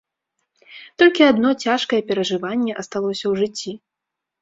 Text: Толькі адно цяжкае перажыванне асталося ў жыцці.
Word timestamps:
Толькі 1.01 1.27
адно 1.33 1.49
цяжкае 1.67 2.01
перажыванне 2.09 2.71
асталося 2.83 3.25
ў 3.27 3.33
жыцці. 3.45 3.71